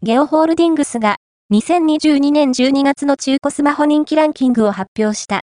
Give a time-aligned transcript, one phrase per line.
[0.00, 1.16] ゲオホールディングスが
[1.52, 5.36] 2022年12月の中古スマホ人気ランキングを発表した。